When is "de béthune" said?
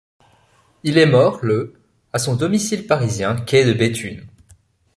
3.65-4.25